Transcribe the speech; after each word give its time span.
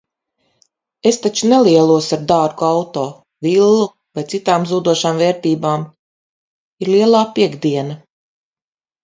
Es 1.09 1.17
taču 1.25 1.49
nelielos 1.51 2.07
ar 2.17 2.23
dārgu 2.31 2.65
auto, 2.69 3.03
villu 3.49 3.67
vai 4.19 4.25
citām 4.33 4.67
zūdošām 4.73 5.21
vērtībām. 5.25 5.85
Ir 6.87 6.93
lielā 6.97 7.23
piektdiena. 7.39 8.01